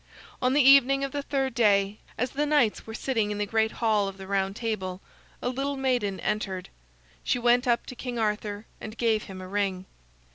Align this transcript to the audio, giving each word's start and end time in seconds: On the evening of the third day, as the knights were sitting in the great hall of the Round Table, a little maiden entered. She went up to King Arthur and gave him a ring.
On 0.41 0.53
the 0.53 0.67
evening 0.67 1.03
of 1.03 1.11
the 1.11 1.21
third 1.21 1.53
day, 1.53 1.99
as 2.17 2.31
the 2.31 2.47
knights 2.47 2.87
were 2.87 2.93
sitting 2.95 3.29
in 3.29 3.37
the 3.37 3.45
great 3.45 3.73
hall 3.73 4.07
of 4.07 4.17
the 4.17 4.25
Round 4.25 4.55
Table, 4.55 4.99
a 5.43 5.49
little 5.49 5.77
maiden 5.77 6.19
entered. 6.21 6.69
She 7.23 7.37
went 7.37 7.67
up 7.67 7.85
to 7.85 7.93
King 7.95 8.17
Arthur 8.17 8.65
and 8.81 8.97
gave 8.97 9.25
him 9.25 9.41
a 9.41 9.47
ring. 9.47 9.85